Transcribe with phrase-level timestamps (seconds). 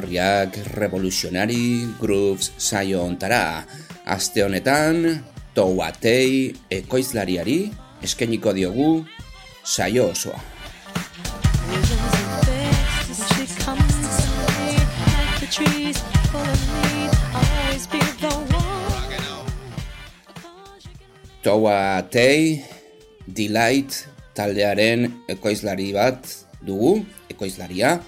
[0.00, 3.66] Ongi etorriak revoluzionari grooves saio ontara.
[4.08, 5.20] Aste honetan,
[5.52, 7.70] touatei ekoizlariari
[8.00, 9.04] eskainiko diogu
[9.62, 10.40] saio osoa.
[11.68, 13.28] visions and fixes.
[13.28, 13.92] She comes
[14.24, 15.98] to me like the trees
[16.32, 17.12] full of need.
[17.36, 19.36] I'll always be the one.
[20.40, 22.64] Cause you can Touatei
[23.28, 26.24] Delight taldearen ekoizlari bat
[26.64, 28.00] dugu, ekoizlaria.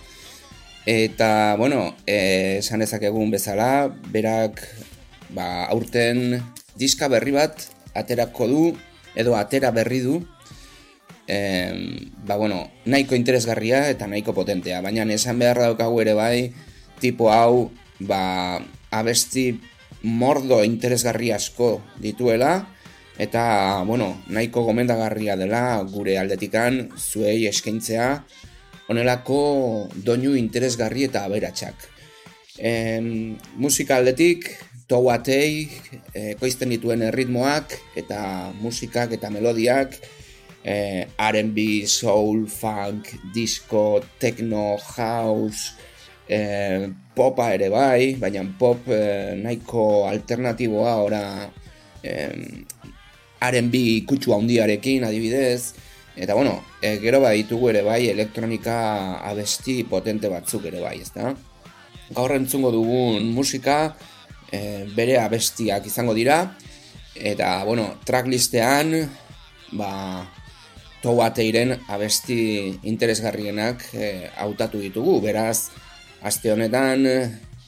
[0.86, 4.64] Eta, bueno, eh, esan dezakegun bezala, berak
[5.30, 6.42] ba, aurten
[6.74, 7.55] diska berri bat
[7.94, 8.62] aterako du,
[9.14, 10.19] edo atera berri du,
[11.30, 16.52] em, ba, bueno, nahiko interesgarria eta nahiko potentea, baina esan beharra daukagu ere bai,
[16.98, 17.70] tipo hau,
[18.01, 18.58] ba,
[18.90, 19.61] abesti
[20.02, 22.67] mordo interesgarri asko dituela,
[23.23, 28.24] eta, bueno, nahiko gomendagarria dela gure aldetikan zuei eskaintzea,
[28.89, 31.89] honelako doinu interesgarri eta aberatsak.
[32.59, 34.48] Em, musika aldetik,
[34.89, 35.69] touatei,
[36.13, 39.97] ekoizten dituen erritmoak, eta musikak eta melodiak,
[40.65, 45.73] eh, R&B, soul, funk, disco, techno, house,
[46.29, 51.25] eh, popa ere bai, baina pop eh, nahiko alternatiboa ora
[52.03, 52.33] eh,
[53.43, 55.75] R&B kutsu handiarekin adibidez,
[56.17, 61.33] eta bueno, e, gero baditugu ere bai elektronika abesti potente batzuk ere bai, ezta?
[62.12, 63.95] Gaur entzungo dugun musika
[64.51, 66.56] e, bere abestiak izango dira,
[67.17, 68.92] eta bueno, tracklistean
[69.78, 69.92] ba,
[71.02, 75.72] touateiren abesti interesgarrienak e, hautatu ditugu, beraz,
[76.22, 77.08] aste honetan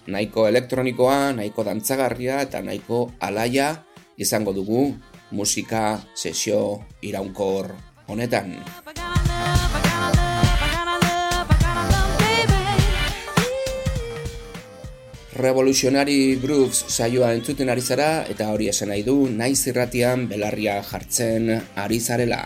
[0.07, 3.73] nahiko elektronikoa, nahiko dantzagarria eta nahiko alaia
[4.21, 4.93] izango dugu
[5.35, 7.73] musika sesio iraunkor
[8.07, 8.59] honetan.
[15.35, 21.51] Revolutionary Grooves saioa entzuten ari zara eta hori esan nahi du naiz irratian belarria jartzen
[21.75, 22.45] ari zarela.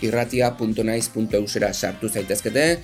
[0.00, 2.78] irratia.naiz.eusera sartu zaitezkete,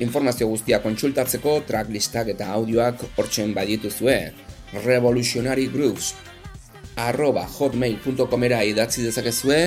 [0.00, 4.32] informazio guztia kontsultatzeko tracklistak eta audioak hortzen badituzue.
[4.86, 6.14] Revolutionary Grooves
[6.96, 9.60] arroba hotmail.comera idatzi dezakezue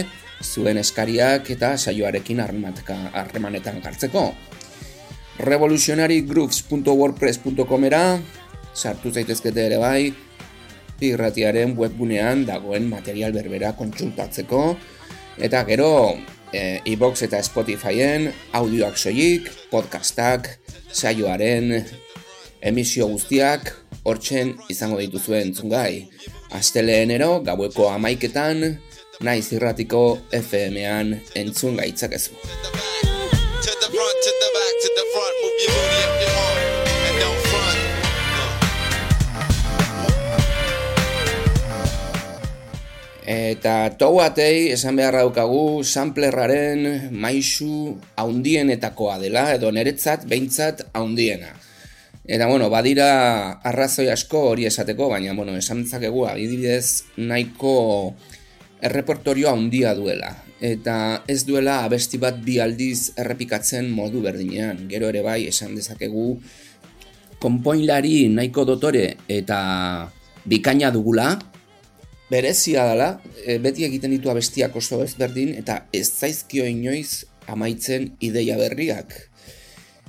[0.43, 4.33] zuen eskariak eta saioarekin harremanetan jartzeko.
[5.39, 8.19] revolutionarygrooves.wordpress.comera
[8.73, 10.13] sartu zaitezkete ere bai
[11.03, 14.77] irratiaren webgunean dagoen material berbera kontsultatzeko
[15.37, 16.15] eta gero
[16.55, 20.47] e, iBox eta Spotifyen audioak soilik, podcastak,
[20.91, 21.83] saioaren
[22.65, 23.73] emisio guztiak
[24.05, 26.07] hortzen izango dituzue entzungai.
[26.55, 28.77] Asteleenero gaueko amaiketan
[29.23, 32.35] naiz irratiko FM-ean entzun gaitzakezu.
[43.25, 51.49] Eta touatei esan beharra daukagu samplerraren maisu haundienetakoa dela, edo niretzat behintzat haundiena.
[52.25, 53.07] Eta bueno, badira
[53.65, 58.13] arrazoi asko hori esateko, baina bueno, esan dezakegu adibidez nahiko
[58.85, 60.31] errepertorio handia duela.
[60.61, 64.85] Eta ez duela abesti bat bi aldiz errepikatzen modu berdinean.
[64.91, 66.35] Gero ere bai esan dezakegu
[67.41, 69.59] konpoinlari nahiko dotore eta
[70.45, 71.33] bikaina dugula,
[72.29, 73.09] berezia dela,
[73.45, 79.13] e, beti egiten ditu abestiak oso ezberdin, eta ez zaizkio inoiz amaitzen ideia berriak.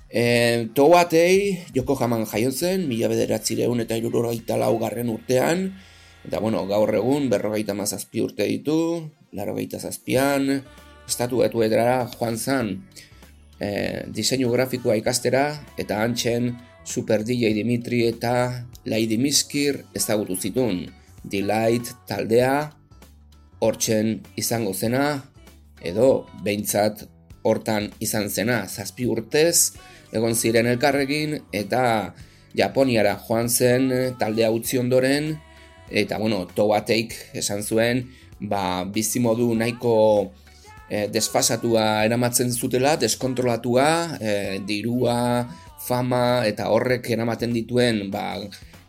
[0.08, 5.68] E, Toatei, Joko Jaman jaio zen, mila bederatzireun eta irurogeita laugarren urtean,
[6.26, 10.50] eta bueno, gaur egun berrogeita mazazpi urte ditu, larogeita zazpian,
[11.06, 12.72] estatu betuetara joan zan.
[13.60, 15.46] e, diseinu grafikoa ikastera
[15.80, 16.50] eta antxen
[16.84, 20.84] Super DJ Dimitri eta Lady Miskir ezagutu zitun.
[21.24, 22.70] Delight taldea
[23.64, 25.24] hortzen izango zena
[25.82, 27.06] edo behintzat
[27.42, 29.72] hortan izan zena zazpi urtez
[30.12, 32.14] egon ziren elkarrekin eta
[32.56, 33.90] Japoniara joan zen
[34.20, 35.34] taldea utzi ondoren
[35.90, 38.06] eta bueno, Towateik esan zuen
[38.40, 40.32] ba, bizimodu nahiko
[40.88, 43.88] e, desfasatua eramatzen zutela, deskontrolatua,
[44.20, 44.32] e,
[44.66, 45.46] dirua,
[45.86, 48.34] fama eta horrek eramaten dituen ba,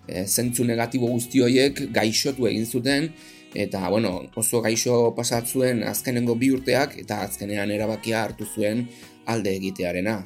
[0.07, 3.11] e, zentzu negatibo guzti horiek gaixotu egin zuten
[3.57, 8.87] eta bueno, oso gaixo pasatzuen azkenengo bi urteak eta azkenean erabakia hartu zuen
[9.25, 10.19] alde egitearena.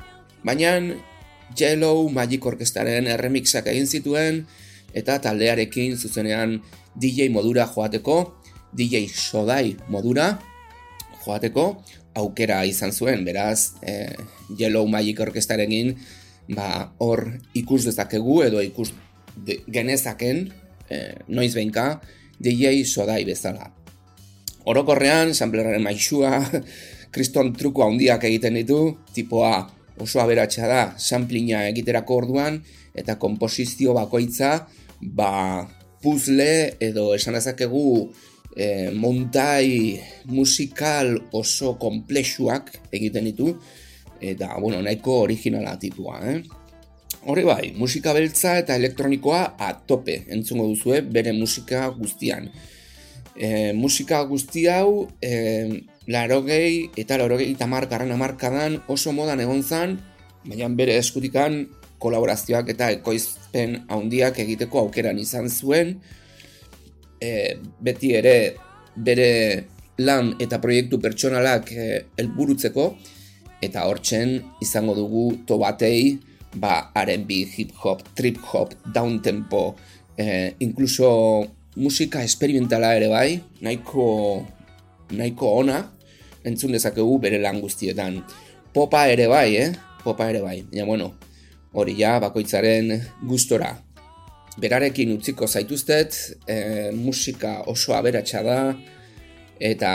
[0.44, 0.74] Baina
[1.58, 4.46] Yellow Magic Orkestraren erremixak egin zituen
[4.94, 6.60] eta taldearekin zuzenean
[6.96, 8.18] DJ modura joateko,
[8.76, 10.34] DJ Sodai modura
[11.26, 11.84] joateko
[12.16, 14.12] aukera izan zuen, beraz e,
[14.60, 15.94] Yellow Magic Orkestrarekin
[16.56, 18.92] ba, hor ikus dezakegu edo ikus
[19.36, 20.48] de, genezaken
[20.90, 20.98] e,
[21.32, 22.02] noiz behinka
[22.42, 23.70] DJ Sodai bezala.
[24.66, 26.42] Orokorrean, sampleraren maixua,
[27.14, 28.82] kriston truko handiak egiten ditu,
[29.16, 29.56] tipoa
[30.02, 32.60] oso aberatsa da samplina egiterako orduan,
[32.98, 34.68] eta komposizio bakoitza,
[35.02, 35.68] ba,
[36.02, 38.10] puzzle edo esan dezakegu
[38.56, 40.00] e, montai
[40.30, 43.54] musikal oso komplexuak egiten ditu,
[44.22, 46.42] eta, bueno, nahiko originala tipua, eh?
[47.22, 52.48] Hori bai, musika beltza eta elektronikoa a tope entzungo duzue bere musika guztian.
[53.38, 60.00] E, musika guzti hau, e, larogei eta larogei tamar garran amarkadan oso modan egon zan,
[60.48, 61.68] baina bere eskutikan
[62.02, 62.90] kolaborazioak eta
[63.52, 66.00] ekoizpen handiak egiteko aukeran izan zuen,
[67.20, 68.56] e, beti ere
[68.96, 69.66] bere
[70.00, 72.98] lan eta proiektu pertsonalak e, helburutzeko
[73.62, 76.18] eta hortzen izango dugu tobatei,
[76.56, 79.76] ba, R&B, hip hop, trip hop, down tempo,
[80.18, 81.46] eh, incluso
[81.76, 84.44] musika experimentala ere bai, nahiko,
[85.12, 85.78] nahiko ona,
[86.44, 88.24] entzun dezakegu bere lan guztietan.
[88.74, 89.72] Popa ere bai, eh?
[90.04, 90.66] Popa ere bai.
[90.74, 91.14] Ja, bueno,
[91.74, 92.92] hori ja, bakoitzaren
[93.28, 93.72] gustora.
[94.62, 98.60] Berarekin utziko zaituztet, eh, musika oso aberatsa da,
[99.62, 99.94] eta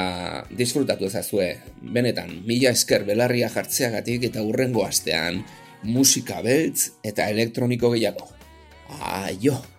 [0.57, 1.51] disfrutatu ezazue.
[1.83, 5.43] Benetan, mila esker belarria jartzeagatik eta hurrengo astean,
[5.85, 8.31] musika beltz eta elektroniko gehiago.
[9.03, 9.76] Aio!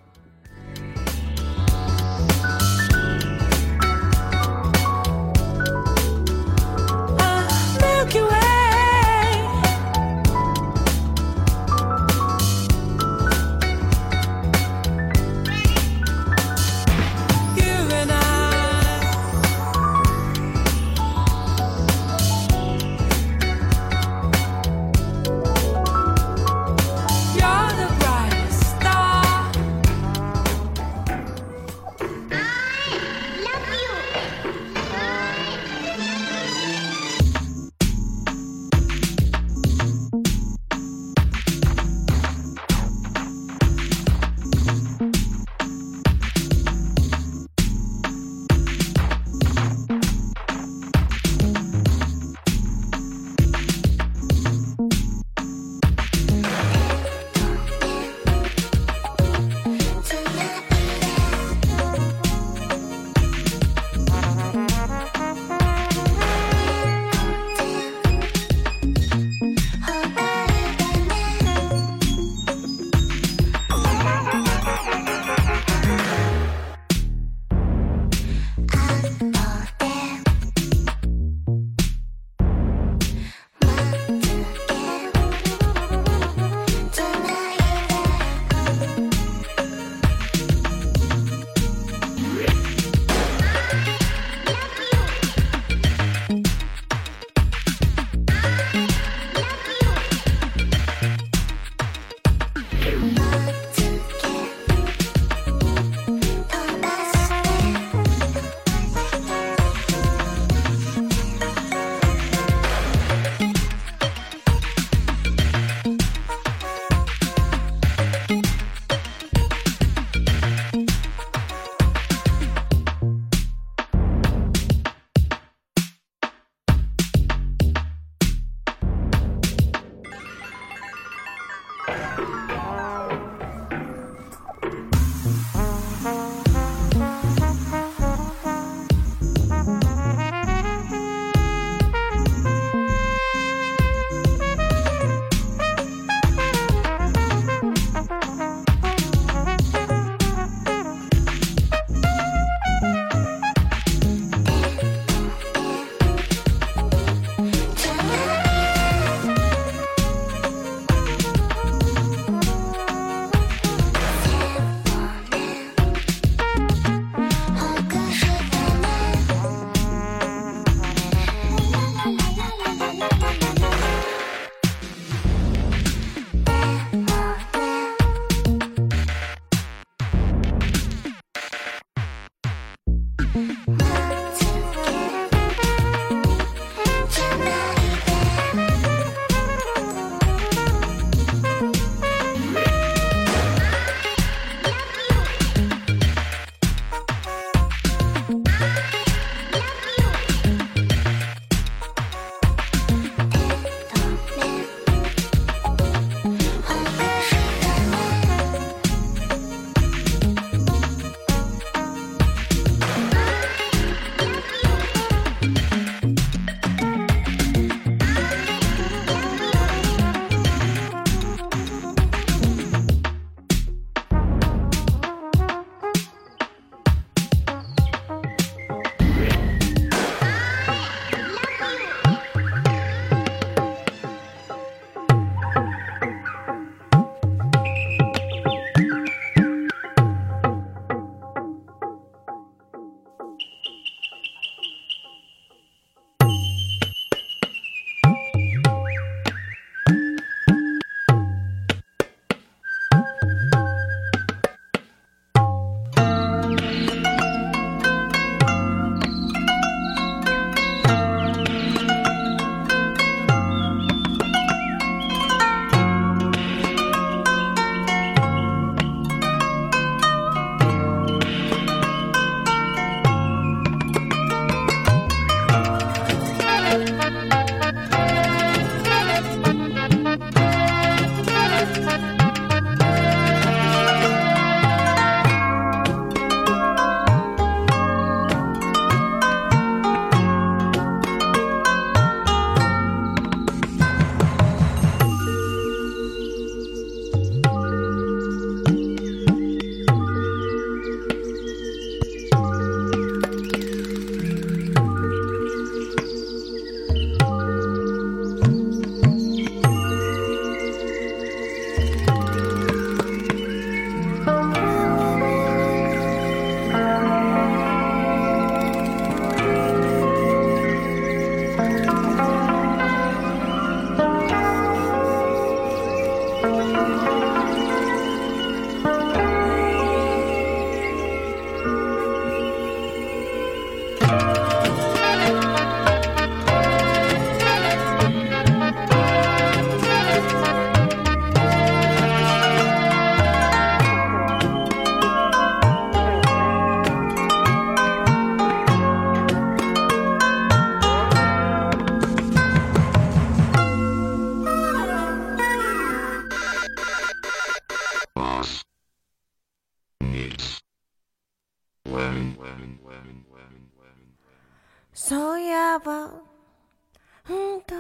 [364.99, 367.75] そういえば、うんと、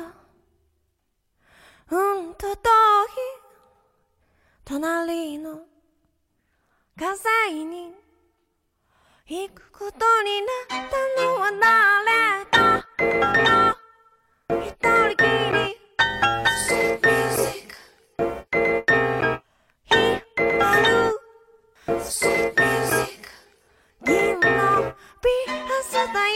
[1.89, 2.57] うんと遠い、
[4.63, 5.61] 隣の、
[6.95, 7.91] 火災に、
[9.25, 12.85] 行くことになったのは誰だ、
[14.63, 15.26] 一人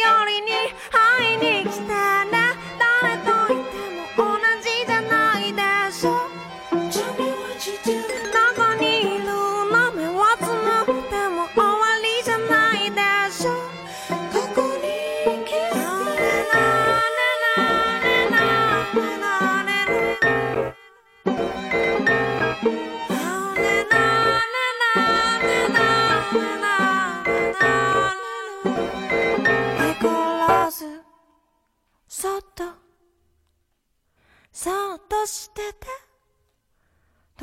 [0.01, 0.51] よりに
[0.91, 2.10] 会いに来た。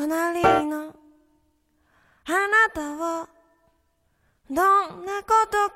[0.09, 0.95] 隣の
[2.25, 3.29] あなたを
[4.49, 5.75] どんなこと考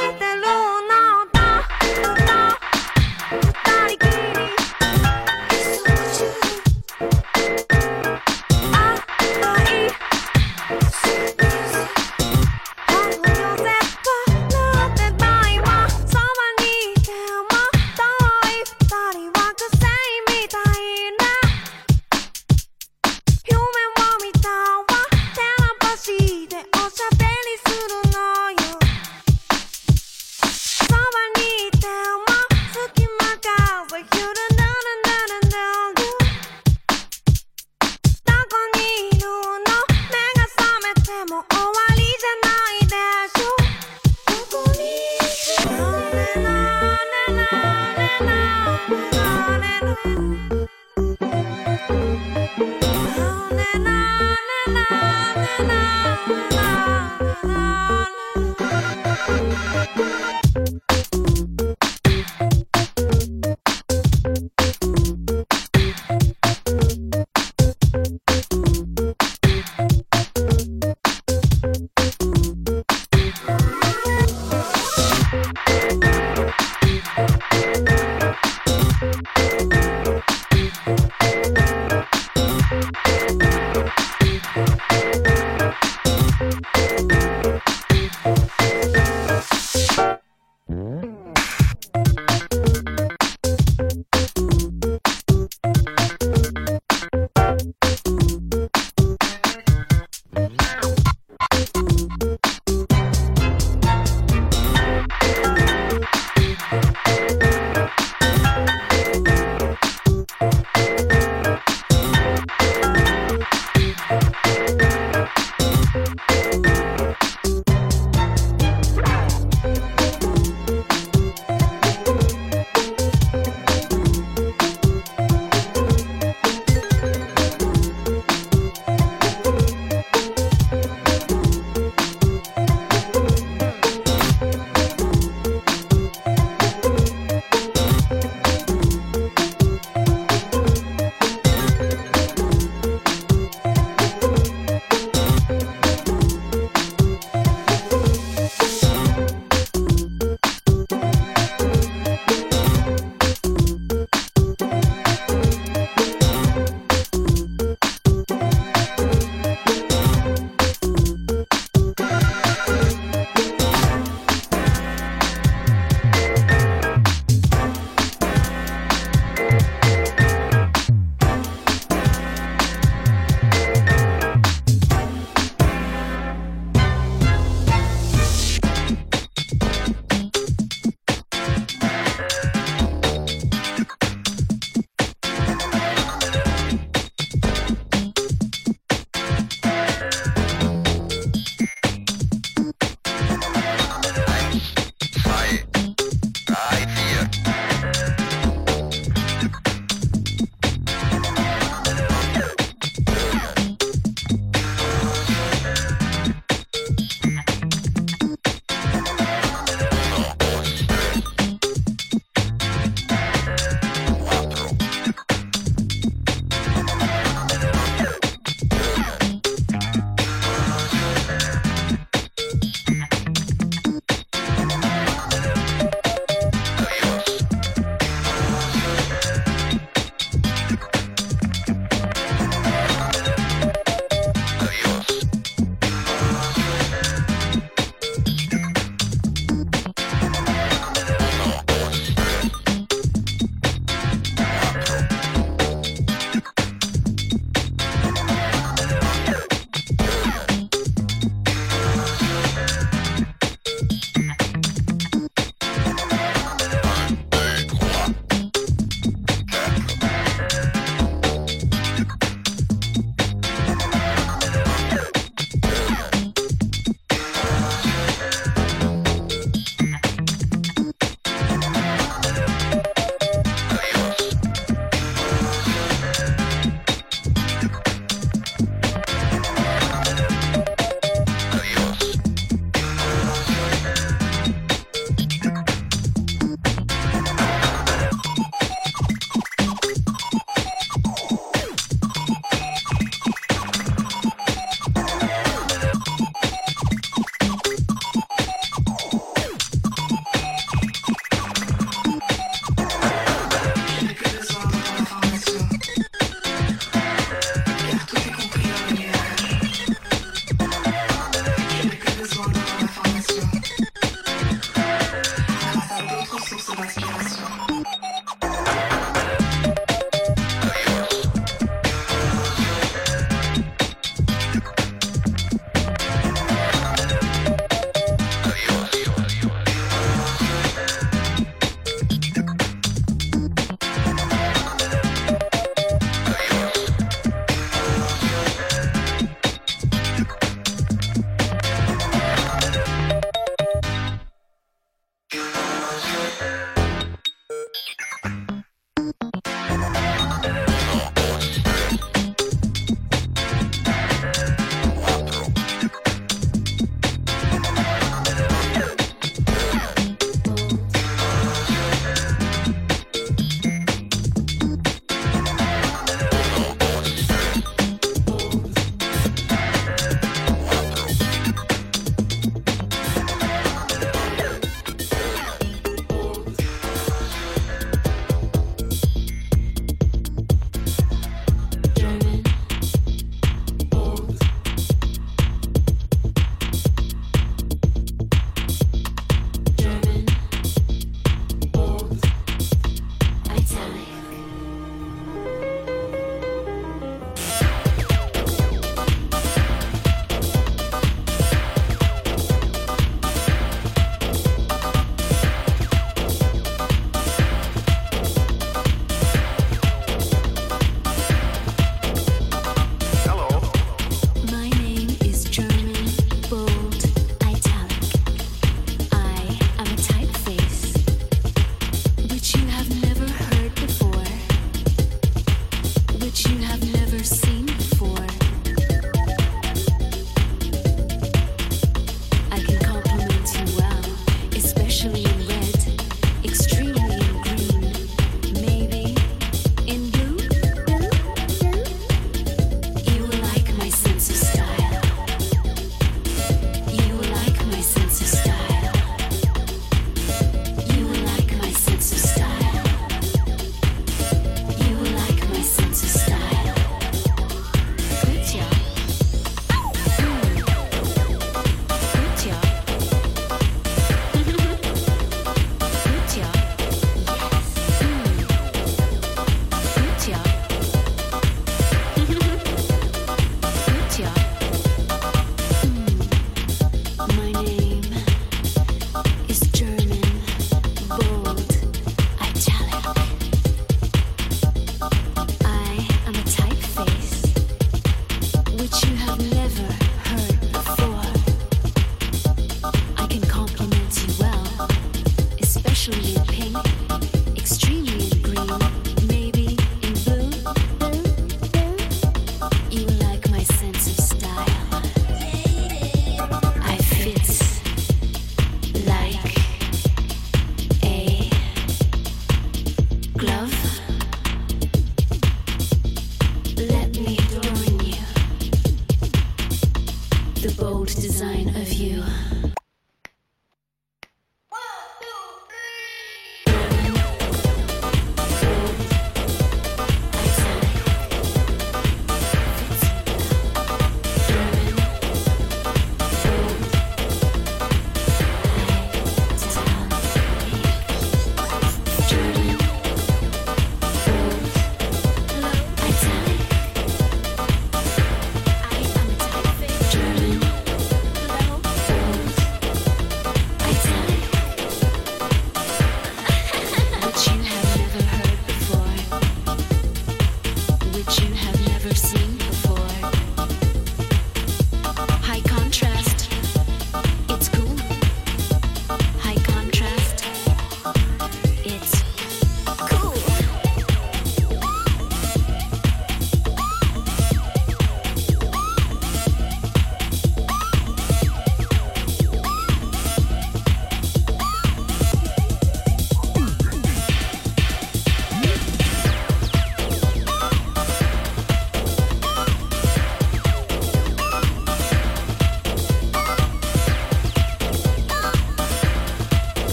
[0.00, 0.46] えてるの
[1.30, 1.38] だ。
[3.30, 4.39] 二人きり。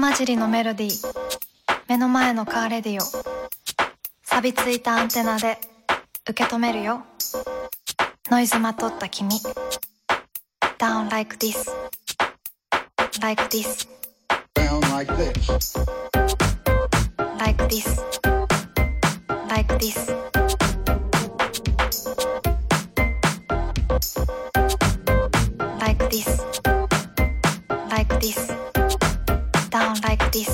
[0.00, 1.12] 混じりのメロディー。
[1.86, 3.00] 目の前のカーレディオ。
[4.24, 5.58] 錆びついたアンテナで。
[6.26, 7.04] 受け止めるよ。
[8.30, 9.28] ノイズまとった君。
[10.78, 11.70] Down like this
[13.20, 13.86] Like this
[14.54, 15.99] Down like this.
[29.70, 30.50] Down like this.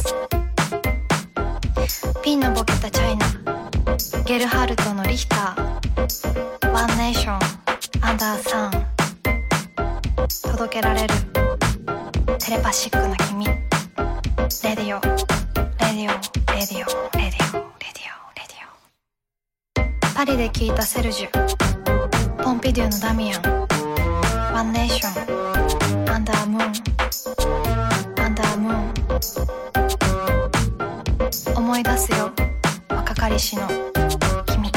[2.22, 3.26] ピンのボケたチャイナ。
[4.24, 6.70] ゲルハルトのリヒター。
[6.70, 7.38] ワンネーション
[8.02, 8.86] アンダーサン
[10.42, 11.14] 届けられる。
[12.38, 13.46] テレパシックな君。
[13.46, 13.54] レ
[14.76, 15.00] ディオ。
[15.00, 16.12] レディオ。
[16.52, 16.84] レディオ。
[16.84, 16.90] レディオ。
[17.16, 17.56] レディオ。
[18.34, 20.14] レディオ。
[20.14, 22.42] パリで聞いたセルジュ。
[22.44, 23.55] ポンピデューのダミアン。
[33.46, 33.68] 若かりしの。
[34.46, 34.72] 君。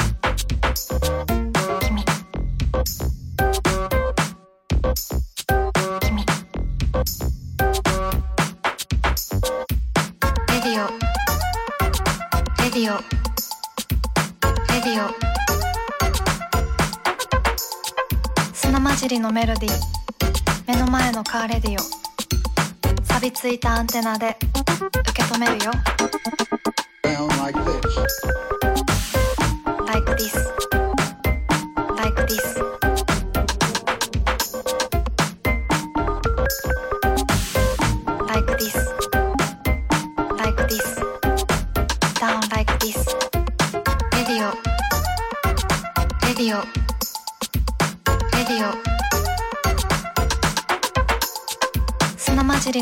[1.79, 2.05] 君。
[6.01, 6.25] 君。
[10.47, 10.87] レディオ。
[12.61, 12.97] レディオ。
[14.67, 15.09] レディオ。
[18.53, 19.73] 砂混じりのメロディー。
[20.67, 21.79] 目の前のカーレディオ。
[23.03, 24.37] 錆びついたアンテナで
[24.99, 25.71] 受け止めるよ。
[27.51, 28.28] Like this.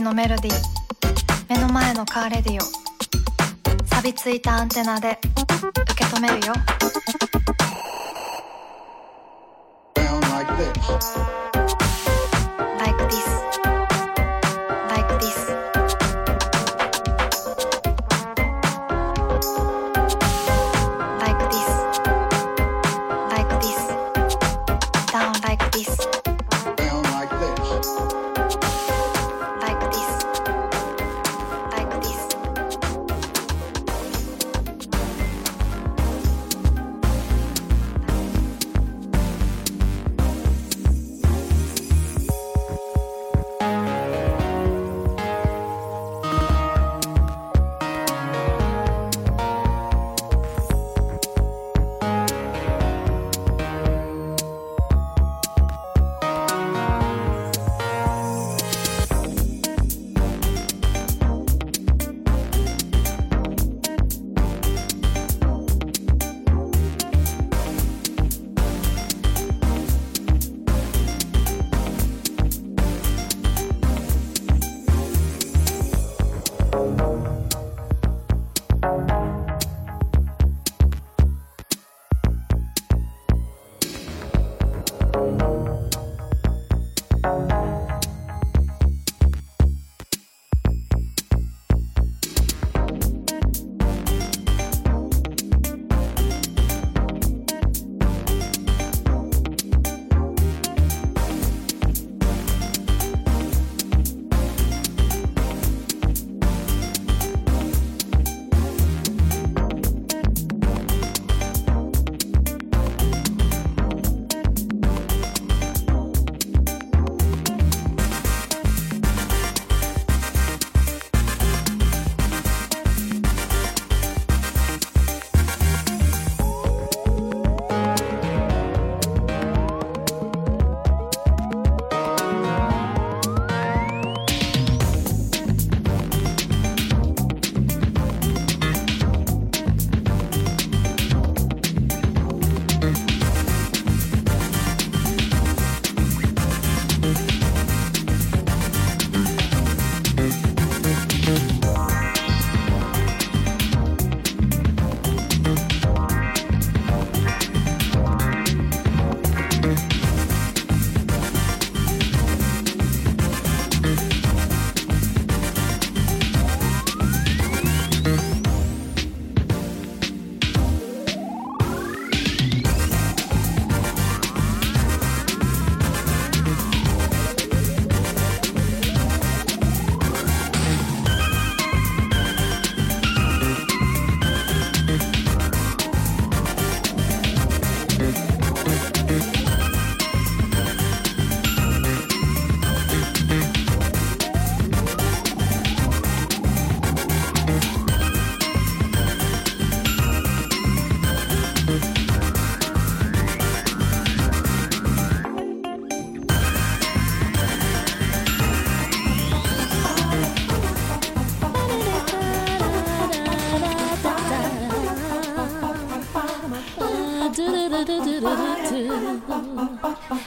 [0.07, 0.55] のメロディー。
[1.49, 3.85] 目の前のカーレディオ。
[3.87, 5.19] 錆びついたアンテナで。
[5.25, 6.53] 受け止めるよ。
[9.95, 11.16] Down like this.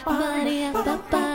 [0.07, 1.30] Maria, Papa.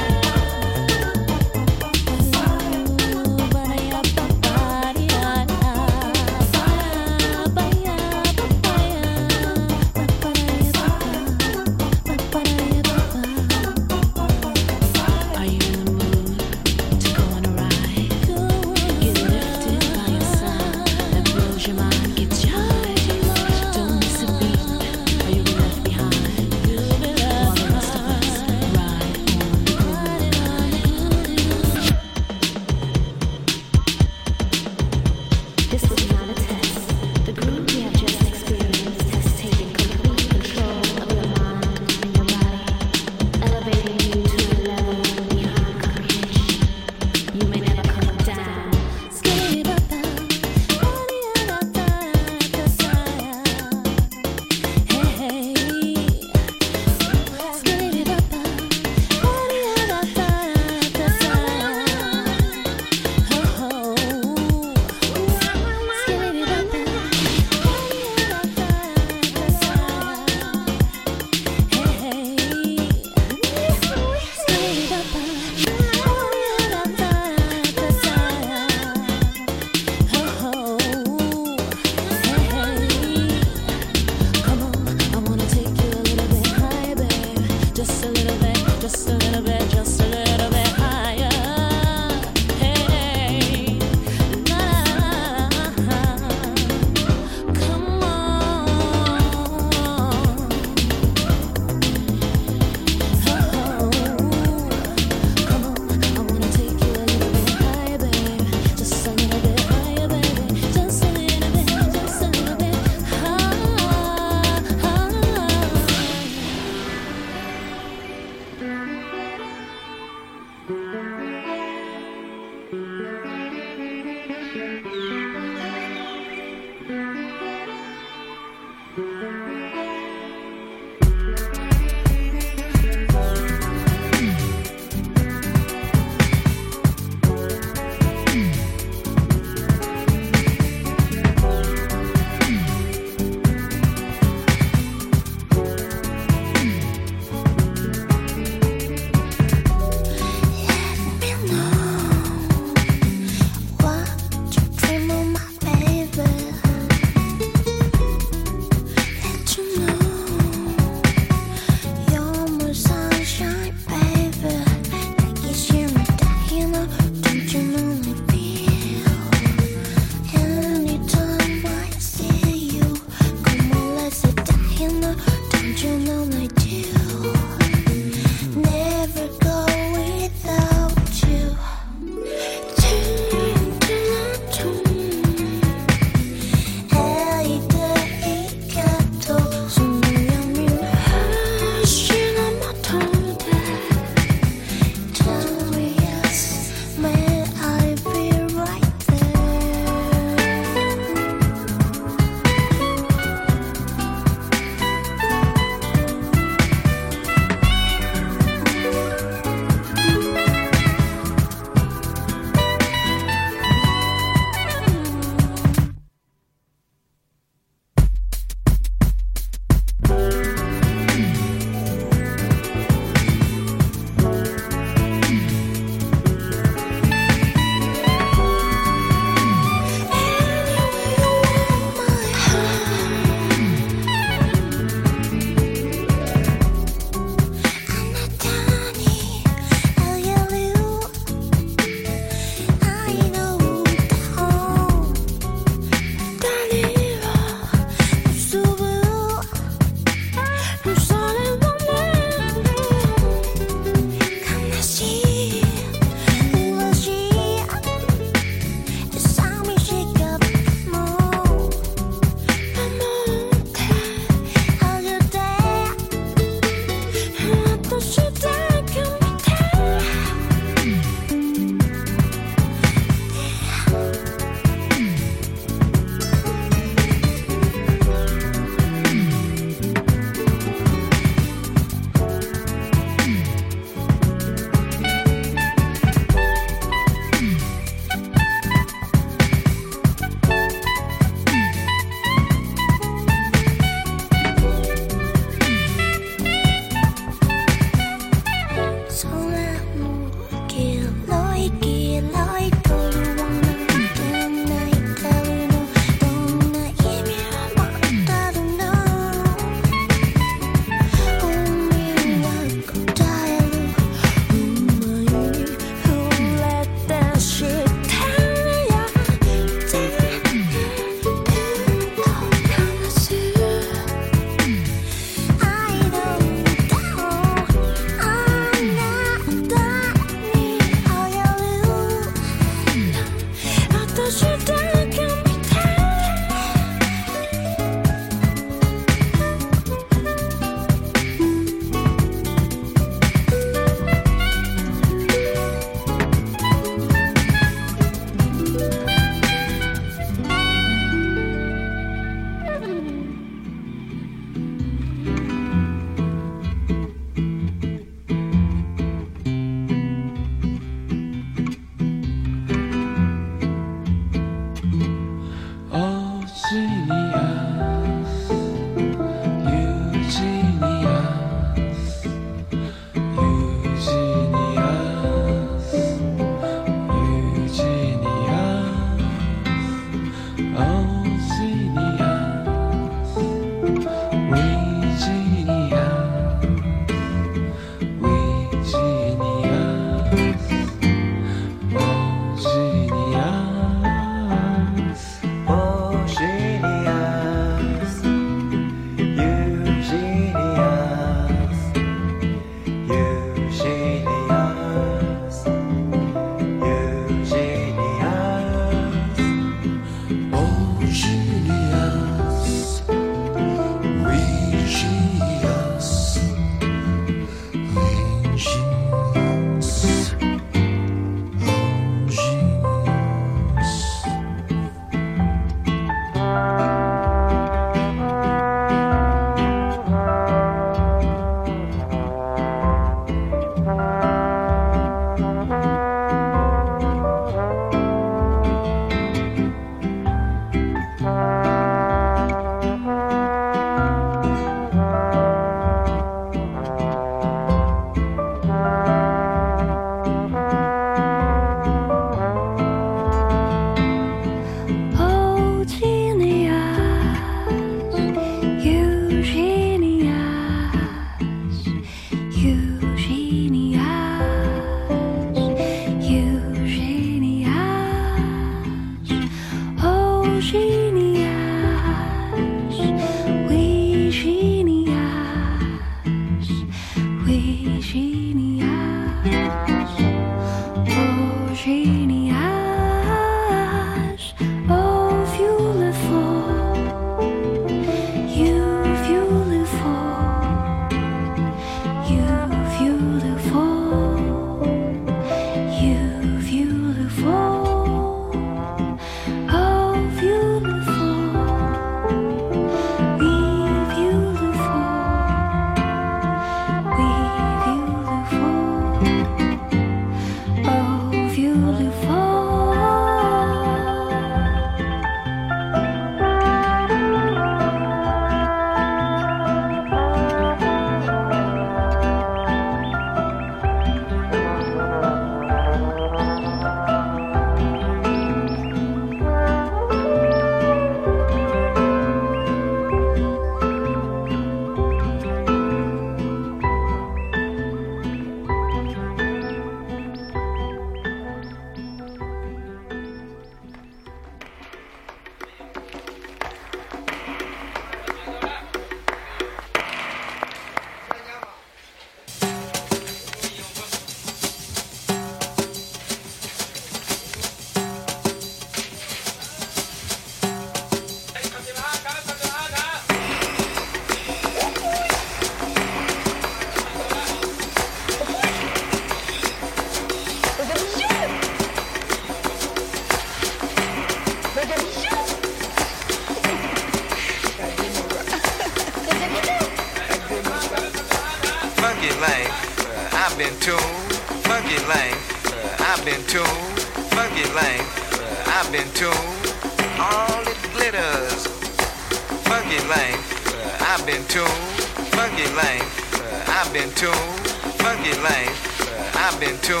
[597.10, 597.66] been tuned.
[597.98, 600.00] Funky life, I've been tuned.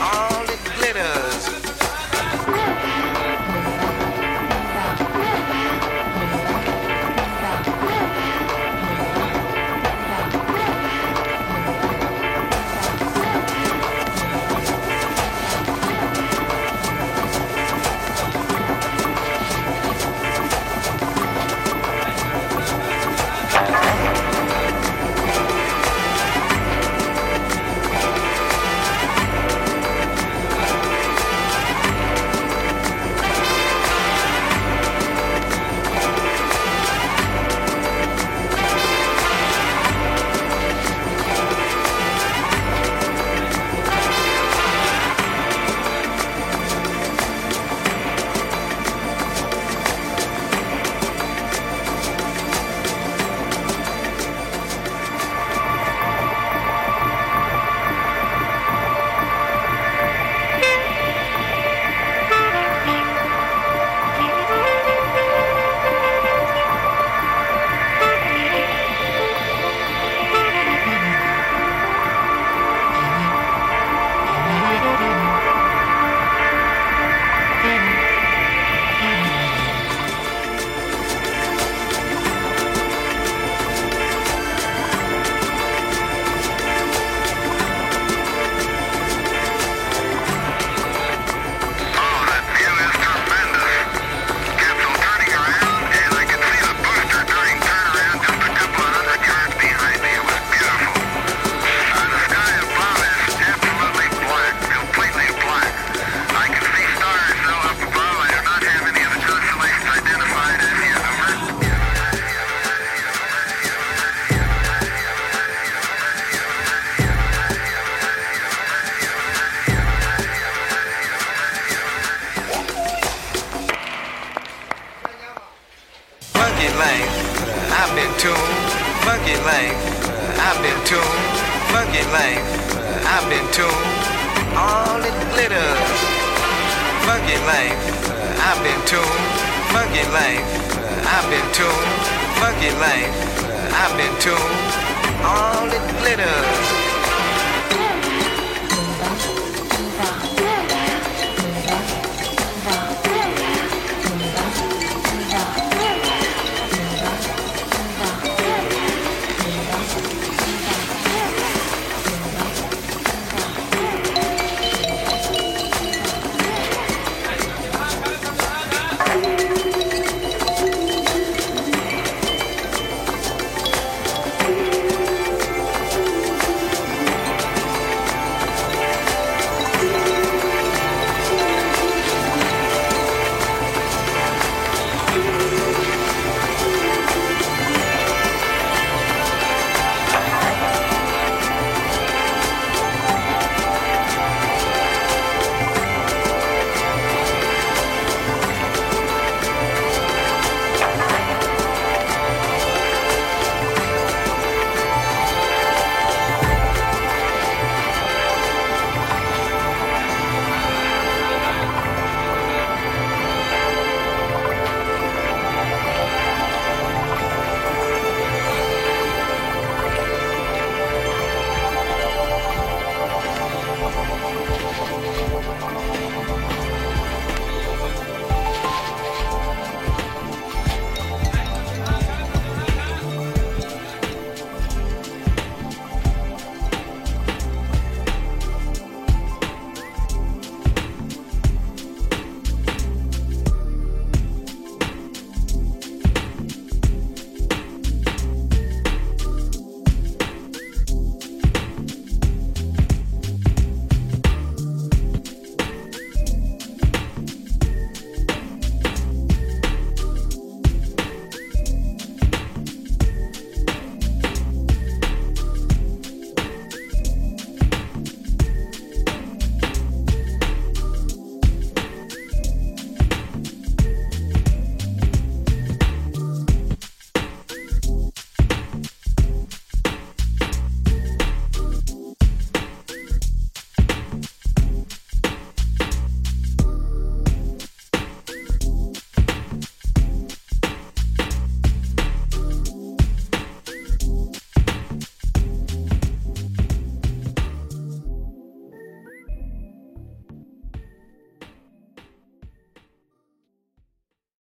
[0.00, 1.63] All it glitters.